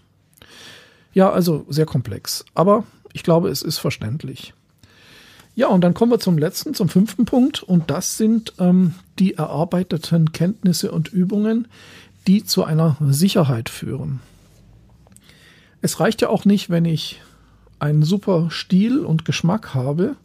Ja, 1.13 1.31
also 1.31 1.67
sehr 1.69 1.87
komplex. 1.87 2.45
Aber 2.55 2.85
ich 3.13 3.23
glaube, 3.23 3.51
es 3.51 3.63
ist 3.63 3.79
verständlich. 3.79 4.55
Ja, 5.55 5.69
und 5.69 5.83
dann 5.83 5.95
kommen 5.95 6.11
wir 6.11 6.19
zum 6.19 6.39
letzten, 6.39 6.73
zum 6.73 6.89
fünften 6.89 7.27
Punkt. 7.27 7.63
Und 7.63 7.91
das 7.91 8.17
sind 8.17 8.55
ähm, 8.59 8.95
die 9.19 9.35
erarbeiteten 9.35 10.33
Kenntnisse 10.33 10.91
und 10.91 11.13
Übungen, 11.13 11.69
die 12.27 12.45
zu 12.45 12.65
einer 12.65 12.97
Sicherheit 13.01 13.69
führen. 13.69 14.21
Es 15.85 16.01
reicht 16.01 16.23
ja 16.23 16.31
auch 16.31 16.47
nicht, 16.47 16.71
wenn 16.71 16.87
ich 16.87 17.21
einen 17.79 18.05
super 18.05 18.49
Stil 18.51 19.01
und 19.01 19.27
Geschmack 19.27 19.75
habe 19.75 20.17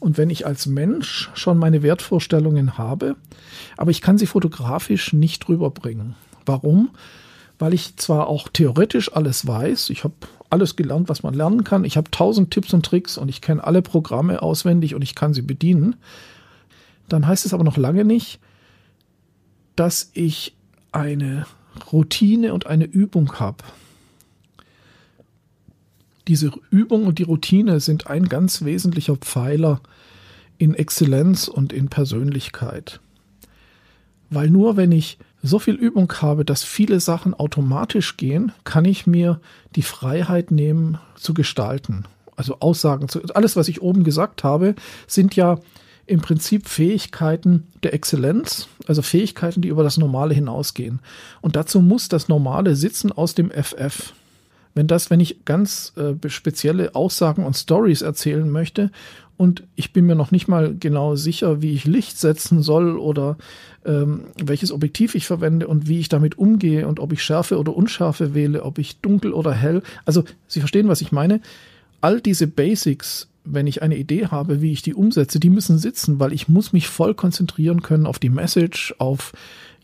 und 0.00 0.16
wenn 0.16 0.30
ich 0.30 0.46
als 0.46 0.64
Mensch 0.64 1.30
schon 1.34 1.58
meine 1.58 1.82
Wertvorstellungen 1.82 2.78
habe, 2.78 3.16
aber 3.76 3.90
ich 3.90 4.00
kann 4.00 4.16
sie 4.16 4.24
fotografisch 4.24 5.12
nicht 5.12 5.50
rüberbringen. 5.50 6.14
Warum? 6.46 6.92
Weil 7.58 7.74
ich 7.74 7.94
zwar 7.98 8.26
auch 8.26 8.48
theoretisch 8.48 9.12
alles 9.12 9.46
weiß, 9.46 9.90
ich 9.90 10.02
habe 10.02 10.14
alles 10.48 10.76
gelernt, 10.76 11.10
was 11.10 11.22
man 11.22 11.34
lernen 11.34 11.62
kann, 11.62 11.84
ich 11.84 11.98
habe 11.98 12.10
tausend 12.10 12.50
Tipps 12.50 12.72
und 12.72 12.86
Tricks 12.86 13.18
und 13.18 13.28
ich 13.28 13.42
kenne 13.42 13.62
alle 13.62 13.82
Programme 13.82 14.40
auswendig 14.40 14.94
und 14.94 15.02
ich 15.02 15.14
kann 15.14 15.34
sie 15.34 15.42
bedienen, 15.42 15.96
dann 17.10 17.26
heißt 17.26 17.44
es 17.44 17.52
aber 17.52 17.64
noch 17.64 17.76
lange 17.76 18.06
nicht, 18.06 18.40
dass 19.76 20.10
ich 20.14 20.56
eine 20.90 21.44
Routine 21.92 22.54
und 22.54 22.66
eine 22.66 22.86
Übung 22.86 23.38
habe 23.38 23.62
diese 26.32 26.50
Übung 26.70 27.04
und 27.04 27.18
die 27.18 27.24
Routine 27.24 27.78
sind 27.78 28.06
ein 28.06 28.26
ganz 28.26 28.64
wesentlicher 28.64 29.16
Pfeiler 29.16 29.82
in 30.56 30.72
Exzellenz 30.72 31.46
und 31.46 31.74
in 31.74 31.88
Persönlichkeit. 31.90 33.00
Weil 34.30 34.48
nur 34.48 34.78
wenn 34.78 34.92
ich 34.92 35.18
so 35.42 35.58
viel 35.58 35.74
Übung 35.74 36.10
habe, 36.22 36.46
dass 36.46 36.64
viele 36.64 37.00
Sachen 37.00 37.34
automatisch 37.34 38.16
gehen, 38.16 38.52
kann 38.64 38.86
ich 38.86 39.06
mir 39.06 39.42
die 39.76 39.82
Freiheit 39.82 40.50
nehmen 40.50 40.96
zu 41.16 41.34
gestalten. 41.34 42.06
Also 42.34 42.60
Aussagen 42.60 43.08
zu, 43.08 43.20
alles, 43.34 43.54
was 43.56 43.68
ich 43.68 43.82
oben 43.82 44.02
gesagt 44.02 44.42
habe, 44.42 44.74
sind 45.06 45.36
ja 45.36 45.58
im 46.06 46.22
Prinzip 46.22 46.66
Fähigkeiten 46.66 47.66
der 47.82 47.92
Exzellenz, 47.92 48.68
also 48.86 49.02
Fähigkeiten, 49.02 49.60
die 49.60 49.68
über 49.68 49.82
das 49.82 49.98
Normale 49.98 50.32
hinausgehen. 50.32 51.00
Und 51.42 51.56
dazu 51.56 51.82
muss 51.82 52.08
das 52.08 52.28
Normale 52.28 52.74
Sitzen 52.74 53.12
aus 53.12 53.34
dem 53.34 53.50
FF 53.50 54.14
wenn 54.74 54.86
das, 54.86 55.10
wenn 55.10 55.20
ich 55.20 55.44
ganz 55.44 55.92
äh, 55.96 56.28
spezielle 56.28 56.94
Aussagen 56.94 57.44
und 57.44 57.56
Stories 57.56 58.02
erzählen 58.02 58.48
möchte 58.48 58.90
und 59.36 59.64
ich 59.74 59.92
bin 59.92 60.06
mir 60.06 60.14
noch 60.14 60.30
nicht 60.30 60.46
mal 60.46 60.76
genau 60.78 61.16
sicher, 61.16 61.62
wie 61.62 61.72
ich 61.72 61.84
Licht 61.84 62.18
setzen 62.18 62.62
soll 62.62 62.96
oder 62.96 63.36
ähm, 63.84 64.24
welches 64.40 64.70
Objektiv 64.70 65.14
ich 65.14 65.26
verwende 65.26 65.66
und 65.66 65.88
wie 65.88 65.98
ich 65.98 66.08
damit 66.08 66.38
umgehe 66.38 66.86
und 66.86 67.00
ob 67.00 67.12
ich 67.12 67.22
Schärfe 67.22 67.58
oder 67.58 67.74
Unschärfe 67.74 68.34
wähle, 68.34 68.62
ob 68.62 68.78
ich 68.78 69.00
dunkel 69.00 69.32
oder 69.32 69.52
hell. 69.52 69.82
Also 70.04 70.22
Sie 70.46 70.60
verstehen, 70.60 70.88
was 70.88 71.00
ich 71.00 71.12
meine. 71.12 71.40
All 72.00 72.20
diese 72.20 72.46
Basics, 72.46 73.28
wenn 73.44 73.66
ich 73.66 73.82
eine 73.82 73.96
Idee 73.96 74.26
habe, 74.26 74.62
wie 74.62 74.72
ich 74.72 74.82
die 74.82 74.94
umsetze, 74.94 75.40
die 75.40 75.50
müssen 75.50 75.78
sitzen, 75.78 76.20
weil 76.20 76.32
ich 76.32 76.48
muss 76.48 76.72
mich 76.72 76.86
voll 76.86 77.14
konzentrieren 77.14 77.82
können 77.82 78.06
auf 78.06 78.18
die 78.18 78.30
Message, 78.30 78.94
auf 78.98 79.32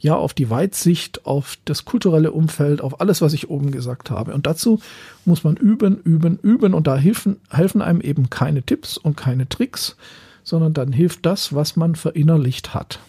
ja 0.00 0.14
auf 0.14 0.34
die 0.34 0.50
Weitsicht, 0.50 1.26
auf 1.26 1.58
das 1.64 1.84
kulturelle 1.84 2.32
Umfeld, 2.32 2.80
auf 2.80 3.00
alles, 3.00 3.20
was 3.20 3.32
ich 3.32 3.50
oben 3.50 3.70
gesagt 3.70 4.10
habe. 4.10 4.34
Und 4.34 4.46
dazu 4.46 4.80
muss 5.24 5.44
man 5.44 5.56
üben, 5.56 6.00
üben, 6.02 6.38
üben. 6.40 6.74
Und 6.74 6.86
da 6.86 6.96
helfen, 6.96 7.36
helfen 7.50 7.82
einem 7.82 8.00
eben 8.00 8.30
keine 8.30 8.62
Tipps 8.62 8.96
und 8.96 9.16
keine 9.16 9.48
Tricks, 9.48 9.96
sondern 10.44 10.72
dann 10.72 10.92
hilft 10.92 11.26
das, 11.26 11.54
was 11.54 11.76
man 11.76 11.94
verinnerlicht 11.94 12.74
hat. 12.74 13.00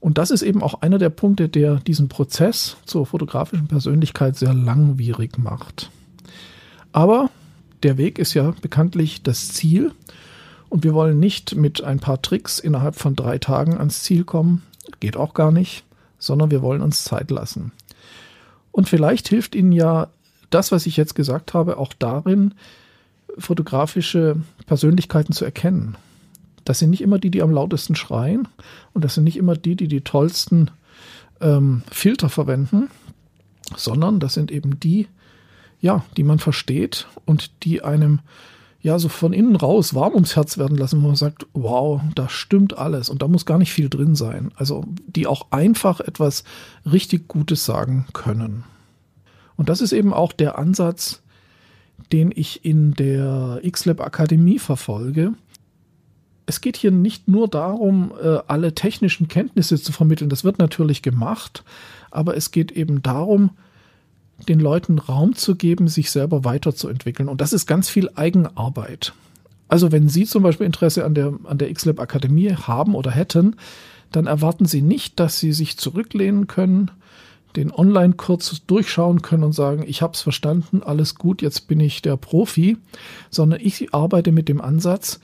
Und 0.00 0.18
das 0.18 0.30
ist 0.30 0.42
eben 0.42 0.62
auch 0.62 0.82
einer 0.82 0.98
der 0.98 1.10
Punkte, 1.10 1.48
der 1.48 1.76
diesen 1.76 2.08
Prozess 2.08 2.76
zur 2.84 3.06
fotografischen 3.06 3.66
Persönlichkeit 3.66 4.36
sehr 4.36 4.54
langwierig 4.54 5.38
macht. 5.38 5.90
Aber 6.92 7.30
der 7.82 7.96
Weg 7.96 8.18
ist 8.18 8.34
ja 8.34 8.54
bekanntlich 8.62 9.22
das 9.22 9.48
Ziel. 9.48 9.92
Und 10.68 10.84
wir 10.84 10.94
wollen 10.94 11.18
nicht 11.18 11.56
mit 11.56 11.82
ein 11.82 11.98
paar 11.98 12.20
Tricks 12.22 12.58
innerhalb 12.58 12.94
von 12.96 13.16
drei 13.16 13.38
Tagen 13.38 13.78
ans 13.78 14.02
Ziel 14.02 14.24
kommen. 14.24 14.62
Geht 15.00 15.16
auch 15.16 15.34
gar 15.34 15.50
nicht 15.50 15.84
sondern 16.18 16.50
wir 16.50 16.62
wollen 16.62 16.82
uns 16.82 17.04
Zeit 17.04 17.30
lassen. 17.30 17.72
Und 18.72 18.88
vielleicht 18.88 19.28
hilft 19.28 19.54
Ihnen 19.54 19.72
ja 19.72 20.08
das, 20.50 20.72
was 20.72 20.86
ich 20.86 20.96
jetzt 20.96 21.14
gesagt 21.14 21.54
habe, 21.54 21.78
auch 21.78 21.92
darin, 21.92 22.54
fotografische 23.36 24.36
Persönlichkeiten 24.66 25.32
zu 25.32 25.44
erkennen. 25.44 25.96
Das 26.64 26.78
sind 26.78 26.90
nicht 26.90 27.02
immer 27.02 27.18
die, 27.18 27.30
die 27.30 27.42
am 27.42 27.50
lautesten 27.50 27.94
schreien 27.94 28.48
und 28.92 29.04
das 29.04 29.14
sind 29.14 29.24
nicht 29.24 29.36
immer 29.36 29.56
die, 29.56 29.76
die 29.76 29.88
die 29.88 30.02
tollsten 30.02 30.70
ähm, 31.40 31.82
Filter 31.90 32.28
verwenden, 32.28 32.90
sondern 33.76 34.20
das 34.20 34.34
sind 34.34 34.50
eben 34.50 34.78
die, 34.80 35.08
ja, 35.80 36.04
die 36.16 36.24
man 36.24 36.38
versteht 36.38 37.06
und 37.24 37.64
die 37.64 37.82
einem 37.82 38.20
ja 38.80 38.98
so 38.98 39.08
von 39.08 39.32
innen 39.32 39.56
raus 39.56 39.94
warm 39.94 40.14
ums 40.14 40.36
Herz 40.36 40.58
werden 40.58 40.76
lassen, 40.76 41.02
wo 41.02 41.08
man 41.08 41.16
sagt, 41.16 41.46
wow, 41.52 42.00
da 42.14 42.28
stimmt 42.28 42.78
alles 42.78 43.08
und 43.08 43.22
da 43.22 43.28
muss 43.28 43.46
gar 43.46 43.58
nicht 43.58 43.72
viel 43.72 43.88
drin 43.88 44.14
sein. 44.14 44.52
Also 44.56 44.84
die 45.06 45.26
auch 45.26 45.50
einfach 45.50 46.00
etwas 46.00 46.44
richtig 46.90 47.28
Gutes 47.28 47.64
sagen 47.64 48.06
können. 48.12 48.64
Und 49.56 49.68
das 49.68 49.80
ist 49.80 49.92
eben 49.92 50.14
auch 50.14 50.32
der 50.32 50.58
Ansatz, 50.58 51.22
den 52.12 52.32
ich 52.34 52.64
in 52.64 52.94
der 52.94 53.60
XLab 53.68 54.00
Akademie 54.00 54.60
verfolge. 54.60 55.32
Es 56.46 56.60
geht 56.60 56.76
hier 56.76 56.92
nicht 56.92 57.28
nur 57.28 57.48
darum, 57.48 58.12
äh, 58.22 58.38
alle 58.46 58.74
technischen 58.74 59.28
Kenntnisse 59.28 59.80
zu 59.82 59.92
vermitteln, 59.92 60.30
das 60.30 60.44
wird 60.44 60.58
natürlich 60.58 61.02
gemacht, 61.02 61.64
aber 62.10 62.36
es 62.36 62.52
geht 62.52 62.72
eben 62.72 63.02
darum, 63.02 63.50
den 64.46 64.60
Leuten 64.60 64.98
Raum 64.98 65.34
zu 65.34 65.56
geben, 65.56 65.88
sich 65.88 66.10
selber 66.10 66.44
weiterzuentwickeln. 66.44 67.28
Und 67.28 67.40
das 67.40 67.52
ist 67.52 67.66
ganz 67.66 67.88
viel 67.88 68.10
Eigenarbeit. 68.14 69.12
Also 69.68 69.92
wenn 69.92 70.08
Sie 70.08 70.24
zum 70.24 70.42
Beispiel 70.42 70.66
Interesse 70.66 71.04
an 71.04 71.14
der, 71.14 71.34
an 71.44 71.58
der 71.58 71.72
XLab 71.72 72.00
Akademie 72.00 72.54
haben 72.54 72.94
oder 72.94 73.10
hätten, 73.10 73.56
dann 74.12 74.26
erwarten 74.26 74.64
Sie 74.64 74.80
nicht, 74.80 75.20
dass 75.20 75.38
Sie 75.38 75.52
sich 75.52 75.76
zurücklehnen 75.76 76.46
können, 76.46 76.90
den 77.56 77.72
Online-Kurs 77.72 78.62
durchschauen 78.66 79.22
können 79.22 79.42
und 79.42 79.52
sagen, 79.52 79.84
ich 79.86 80.00
habe 80.02 80.14
es 80.14 80.20
verstanden, 80.20 80.82
alles 80.82 81.16
gut, 81.16 81.42
jetzt 81.42 81.66
bin 81.66 81.80
ich 81.80 82.02
der 82.02 82.16
Profi, 82.16 82.76
sondern 83.30 83.60
ich 83.62 83.92
arbeite 83.92 84.32
mit 84.32 84.48
dem 84.48 84.60
Ansatz, 84.60 85.20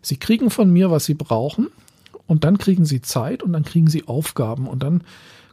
Sie 0.00 0.16
kriegen 0.16 0.50
von 0.50 0.72
mir, 0.72 0.90
was 0.90 1.06
Sie 1.06 1.14
brauchen 1.14 1.68
und 2.26 2.44
dann 2.44 2.58
kriegen 2.58 2.84
Sie 2.84 3.00
Zeit 3.00 3.42
und 3.42 3.52
dann 3.52 3.64
kriegen 3.64 3.88
Sie 3.88 4.06
Aufgaben 4.06 4.68
und 4.68 4.82
dann 4.82 5.02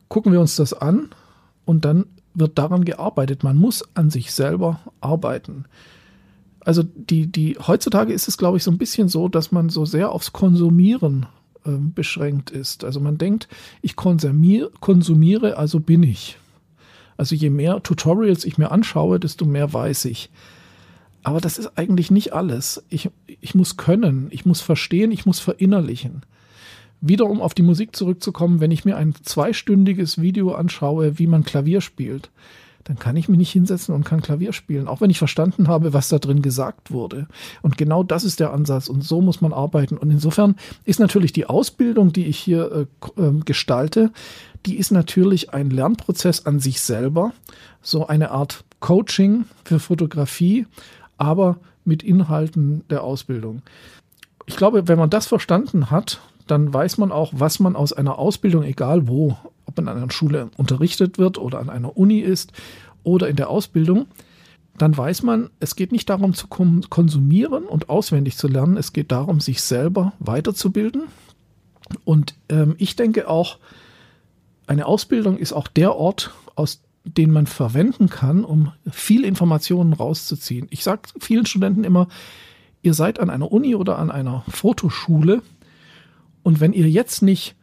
gucken 0.08 0.32
wir 0.32 0.40
uns 0.40 0.56
das 0.56 0.74
an 0.74 1.10
und 1.66 1.86
dann 1.86 2.06
wird 2.36 2.58
daran 2.58 2.86
gearbeitet. 2.86 3.44
Man 3.44 3.58
muss 3.58 3.84
an 3.96 4.10
sich 4.10 4.32
selber 4.32 4.80
arbeiten. 5.02 5.66
Also 6.60 6.84
die, 6.84 7.28
die, 7.28 7.58
heutzutage 7.60 8.14
ist 8.14 8.28
es, 8.28 8.38
glaube 8.38 8.58
ich, 8.58 8.64
so 8.64 8.72
ein 8.72 8.78
bisschen 8.78 9.08
so, 9.08 9.28
dass 9.28 9.52
man 9.52 9.70
so 9.70 9.86
sehr 9.86 10.12
aufs 10.12 10.34
Konsumieren 10.34 11.28
äh, 11.64 11.72
beschränkt 11.72 12.50
ist. 12.50 12.84
Also 12.84 13.00
man 13.00 13.18
denkt, 13.18 13.48
ich 13.82 13.96
konsumiere, 13.96 14.72
konsumiere, 14.80 15.58
also 15.58 15.80
bin 15.80 16.04
ich. 16.04 16.38
Also 17.18 17.36
je 17.36 17.50
mehr 17.50 17.82
Tutorials 17.82 18.46
ich 18.46 18.58
mir 18.58 18.72
anschaue, 18.72 19.20
desto 19.20 19.46
mehr 19.46 19.72
weiß 19.74 20.06
ich. 20.06 20.30
Aber 21.24 21.40
das 21.40 21.58
ist 21.58 21.78
eigentlich 21.78 22.12
nicht 22.12 22.34
alles. 22.34 22.84
Ich, 22.90 23.10
ich 23.42 23.56
muss 23.56 23.78
können, 23.78 24.28
ich 24.32 24.46
muss 24.46 24.62
verstehen, 24.62 25.12
ich 25.12 25.26
muss 25.26 25.40
verinnerlichen 25.40 26.24
wieder 27.08 27.26
um 27.26 27.42
auf 27.42 27.54
die 27.54 27.64
Musik 27.64 27.96
zurückzukommen, 27.96 28.60
wenn 28.60 28.72
ich 28.72 28.86
mir 28.86 28.98
ein 28.98 29.14
zweistündiges 29.24 30.22
Video 30.22 30.54
anschaue, 30.54 31.20
wie 31.20 31.28
man 31.28 31.44
Klavier 31.44 31.82
spielt, 31.82 32.30
dann 32.86 33.00
kann 33.00 33.18
ich 33.18 33.28
mich 33.28 33.40
nicht 33.40 33.52
hinsetzen 33.52 33.96
und 33.96 34.04
kann 34.04 34.22
Klavier 34.22 34.54
spielen, 34.54 34.88
auch 34.88 35.02
wenn 35.02 35.10
ich 35.10 35.18
verstanden 35.18 35.68
habe, 35.68 35.94
was 35.94 36.08
da 36.08 36.20
drin 36.20 36.44
gesagt 36.44 36.92
wurde. 36.92 37.28
Und 37.64 37.78
genau 37.78 38.04
das 38.04 38.24
ist 38.24 38.40
der 38.40 38.54
Ansatz 38.54 38.88
und 38.88 39.04
so 39.04 39.22
muss 39.22 39.42
man 39.42 39.54
arbeiten. 39.54 39.98
Und 39.98 40.12
insofern 40.12 40.56
ist 40.86 41.00
natürlich 41.00 41.34
die 41.34 41.48
Ausbildung, 41.48 42.14
die 42.14 42.26
ich 42.26 42.38
hier 42.38 42.72
äh, 42.72 43.22
ähm, 43.22 43.44
gestalte, 43.44 44.12
die 44.68 44.78
ist 44.78 44.92
natürlich 44.92 45.52
ein 45.52 45.72
Lernprozess 45.72 46.46
an 46.46 46.60
sich 46.60 46.80
selber, 46.80 47.34
so 47.82 48.08
eine 48.08 48.32
Art 48.32 48.64
Coaching 48.80 49.46
für 49.64 49.80
Fotografie, 49.80 50.68
aber 51.18 51.58
mit 51.86 52.04
Inhalten 52.04 52.84
der 52.90 53.04
Ausbildung. 53.04 53.64
Ich 54.46 54.58
glaube, 54.58 54.88
wenn 54.88 55.00
man 55.00 55.10
das 55.10 55.26
verstanden 55.26 55.90
hat, 55.90 56.20
dann 56.48 56.74
weiß 56.74 56.98
man 56.98 57.12
auch, 57.12 57.34
was 57.36 57.60
man 57.60 57.76
aus 57.76 57.94
einer 57.94 58.20
Ausbildung, 58.20 58.64
egal 58.64 59.08
wo, 59.08 59.38
ob 59.66 59.78
man 59.78 59.88
an 59.88 59.98
einer 59.98 60.12
Schule 60.12 60.50
unterrichtet 60.58 61.18
wird 61.18 61.38
oder 61.38 61.60
an 61.60 61.70
einer 61.70 61.98
Uni 61.98 62.20
ist 62.20 62.52
oder 63.04 63.28
in 63.28 63.36
der 63.36 63.50
Ausbildung, 63.50 64.08
dann 64.78 64.96
weiß 64.96 65.24
man, 65.24 65.50
es 65.60 65.76
geht 65.76 65.92
nicht 65.92 66.10
darum 66.10 66.34
zu 66.34 66.48
konsumieren 66.48 67.64
und 67.64 67.90
auswendig 67.90 68.38
zu 68.38 68.48
lernen, 68.48 68.78
es 68.78 68.94
geht 68.94 69.12
darum, 69.12 69.40
sich 69.40 69.62
selber 69.62 70.14
weiterzubilden. 70.20 71.04
Und 72.04 72.36
ähm, 72.50 72.76
ich 72.78 72.96
denke 72.96 73.30
auch, 73.30 73.58
eine 74.68 74.86
Ausbildung 74.86 75.38
ist 75.38 75.54
auch 75.54 75.68
der 75.68 75.96
Ort, 75.96 76.34
aus 76.56 76.82
den 77.04 77.32
man 77.32 77.48
verwenden 77.48 78.10
kann, 78.10 78.44
um 78.44 78.72
viel 78.90 79.24
Informationen 79.24 79.94
rauszuziehen. 79.94 80.68
Ich 80.72 80.84
sage 80.84 81.04
vielen 81.20 81.46
Studenten 81.46 81.84
immer, 81.84 82.08
ihr 82.82 82.94
seid 82.94 83.20
an 83.20 83.30
einer 83.30 83.52
Uni 83.52 83.76
oder 83.76 84.00
an 84.00 84.12
einer 84.12 84.44
Fotoschule 84.50 85.42
und 86.46 86.60
wenn 86.60 86.74
ihr 86.74 86.88
jetzt 86.88 87.24
nicht 87.24 87.56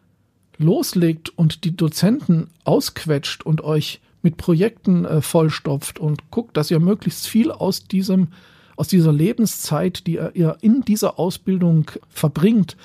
loslegt 0.58 1.28
und 1.38 1.62
die 1.62 1.76
Dozenten 1.76 2.48
ausquetscht 2.64 3.44
und 3.44 3.62
euch 3.62 4.00
mit 4.22 4.36
Projekten 4.36 5.04
äh, 5.04 5.22
vollstopft 5.22 6.00
und 6.00 6.32
guckt, 6.32 6.56
dass 6.56 6.68
ihr 6.68 6.80
möglichst 6.80 7.28
viel 7.28 7.52
aus 7.52 7.84
diesem 7.84 8.28
aus 8.74 8.88
dieser 8.88 9.12
Lebenszeit, 9.12 10.08
die 10.08 10.14
ihr 10.34 10.56
in 10.62 10.80
dieser 10.80 11.20
Ausbildung 11.20 11.92
verbringt, 12.08 12.76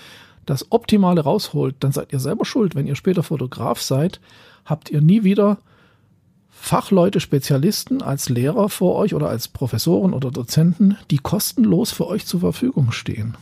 das 0.46 0.72
Optimale 0.72 1.22
rausholt, 1.22 1.78
dann 1.80 1.94
seid 1.94 2.14
ihr 2.14 2.20
selber 2.20 2.46
schuld. 2.46 2.76
Wenn 2.76 2.86
ihr 2.86 2.96
später 2.96 3.24
Fotograf 3.24 3.82
seid, 3.82 4.20
habt 4.66 4.92
ihr 4.92 5.02
nie 5.02 5.24
wieder 5.24 5.58
Fachleute, 6.52 7.20
Spezialisten 7.20 8.04
als 8.04 8.30
Lehrer 8.30 8.70
vor 8.70 8.96
euch 8.98 9.16
oder 9.16 9.30
als 9.30 9.48
Professoren 9.48 10.14
oder 10.14 10.30
Dozenten, 10.30 10.96
die 11.10 11.18
kostenlos 11.18 11.92
für 11.92 12.06
euch 12.06 12.28
zur 12.28 12.42
Verfügung 12.42 12.92
stehen. 12.92 13.36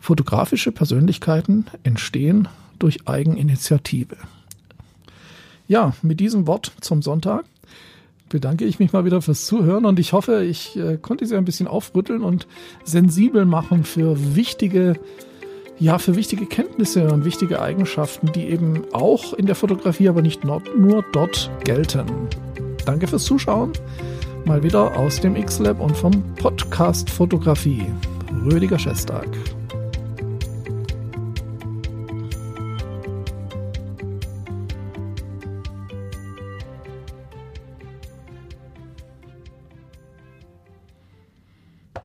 Fotografische 0.00 0.72
Persönlichkeiten 0.72 1.66
entstehen 1.82 2.48
durch 2.78 3.06
Eigeninitiative. 3.06 4.16
Ja, 5.68 5.92
mit 6.02 6.18
diesem 6.18 6.46
Wort 6.48 6.72
zum 6.80 7.02
Sonntag 7.02 7.44
bedanke 8.28 8.64
ich 8.64 8.78
mich 8.78 8.92
mal 8.92 9.04
wieder 9.04 9.20
fürs 9.22 9.44
Zuhören 9.44 9.84
und 9.84 9.98
ich 9.98 10.12
hoffe, 10.12 10.42
ich 10.42 10.76
äh, 10.76 10.96
konnte 10.96 11.26
Sie 11.26 11.36
ein 11.36 11.44
bisschen 11.44 11.68
aufrütteln 11.68 12.22
und 12.22 12.46
sensibel 12.84 13.44
machen 13.44 13.84
für 13.84 14.34
wichtige, 14.34 14.94
ja, 15.78 15.98
für 15.98 16.16
wichtige 16.16 16.46
Kenntnisse 16.46 17.12
und 17.12 17.24
wichtige 17.24 17.60
Eigenschaften, 17.60 18.32
die 18.32 18.48
eben 18.48 18.82
auch 18.92 19.34
in 19.34 19.46
der 19.46 19.54
Fotografie, 19.54 20.08
aber 20.08 20.22
nicht 20.22 20.44
nur 20.44 21.04
dort 21.12 21.50
gelten. 21.64 22.06
Danke 22.86 23.06
fürs 23.06 23.24
Zuschauen. 23.24 23.72
Mal 24.44 24.62
wieder 24.62 24.96
aus 24.96 25.20
dem 25.20 25.36
X-Lab 25.36 25.80
und 25.80 25.96
vom 25.96 26.34
Podcast 26.36 27.10
Fotografie. 27.10 27.84
Rüdiger 28.44 28.78
Schestag. 28.78 29.28